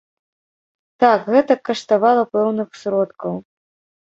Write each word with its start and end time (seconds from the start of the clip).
Так, 1.03 1.27
гэта 1.35 1.57
каштавала 1.71 2.23
пэўных 2.33 2.69
сродкаў. 2.85 3.33